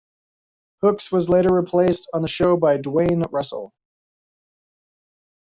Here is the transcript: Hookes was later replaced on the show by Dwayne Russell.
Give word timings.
Hookes 0.81 1.11
was 1.11 1.29
later 1.29 1.53
replaced 1.53 2.09
on 2.11 2.23
the 2.23 2.27
show 2.27 2.57
by 2.57 2.77
Dwayne 2.79 3.21
Russell. 3.31 3.71